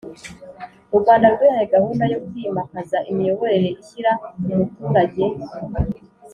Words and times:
U 0.95 0.97
Rwanda 1.01 1.27
rwihaye 1.33 1.67
gahunda 1.75 2.03
yo 2.11 2.19
kwimakaza 2.27 2.97
imiyoborere 3.11 3.69
ishyira 3.81 4.11
umuturage 4.51 5.23